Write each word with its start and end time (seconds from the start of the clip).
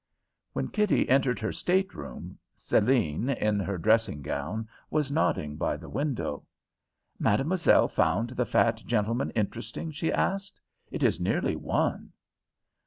_"When 0.53 0.69
Kitty 0.69 1.07
entered 1.09 1.39
her 1.41 1.53
state 1.53 1.93
room, 1.93 2.39
Céline, 2.57 3.37
in 3.39 3.59
her 3.59 3.77
dressing 3.77 4.23
gown, 4.23 4.67
was 4.89 5.11
nodding 5.11 5.57
by 5.57 5.77
the 5.77 5.89
window. 5.91 6.47
"Mademoiselle 7.19 7.87
found 7.87 8.31
the 8.31 8.47
fat 8.47 8.77
gentleman 8.87 9.29
interesting?" 9.35 9.91
she 9.91 10.11
asked. 10.11 10.59
"It 10.89 11.03
is 11.03 11.21
nearly 11.21 11.55
one." 11.55 12.13